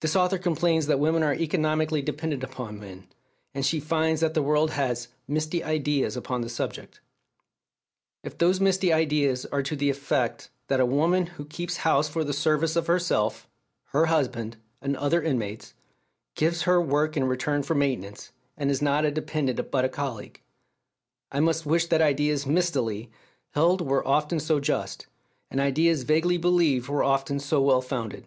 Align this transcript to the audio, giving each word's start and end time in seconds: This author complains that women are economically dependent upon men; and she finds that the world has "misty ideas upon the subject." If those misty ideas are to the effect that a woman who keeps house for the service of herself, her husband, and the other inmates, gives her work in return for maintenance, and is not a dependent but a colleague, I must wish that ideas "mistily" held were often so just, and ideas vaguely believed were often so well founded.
This 0.00 0.16
author 0.16 0.38
complains 0.38 0.86
that 0.86 0.98
women 0.98 1.22
are 1.22 1.34
economically 1.34 2.00
dependent 2.00 2.42
upon 2.42 2.80
men; 2.80 3.08
and 3.52 3.62
she 3.66 3.78
finds 3.78 4.22
that 4.22 4.32
the 4.32 4.40
world 4.42 4.70
has 4.70 5.08
"misty 5.28 5.62
ideas 5.62 6.16
upon 6.16 6.40
the 6.40 6.48
subject." 6.48 7.02
If 8.24 8.38
those 8.38 8.58
misty 8.58 8.90
ideas 8.90 9.44
are 9.44 9.62
to 9.64 9.76
the 9.76 9.90
effect 9.90 10.48
that 10.68 10.80
a 10.80 10.86
woman 10.86 11.26
who 11.36 11.44
keeps 11.44 11.76
house 11.84 12.08
for 12.08 12.24
the 12.24 12.32
service 12.32 12.74
of 12.74 12.86
herself, 12.86 13.46
her 13.88 14.06
husband, 14.06 14.56
and 14.80 14.94
the 14.94 15.02
other 15.02 15.22
inmates, 15.22 15.74
gives 16.36 16.62
her 16.62 16.80
work 16.80 17.14
in 17.14 17.24
return 17.24 17.62
for 17.62 17.74
maintenance, 17.74 18.32
and 18.56 18.70
is 18.70 18.80
not 18.80 19.04
a 19.04 19.10
dependent 19.10 19.70
but 19.70 19.84
a 19.84 19.90
colleague, 19.90 20.40
I 21.30 21.40
must 21.40 21.66
wish 21.66 21.84
that 21.88 22.00
ideas 22.00 22.46
"mistily" 22.46 23.10
held 23.50 23.82
were 23.82 24.08
often 24.08 24.40
so 24.40 24.58
just, 24.58 25.06
and 25.50 25.60
ideas 25.60 26.04
vaguely 26.04 26.38
believed 26.38 26.88
were 26.88 27.04
often 27.04 27.38
so 27.38 27.60
well 27.60 27.82
founded. 27.82 28.24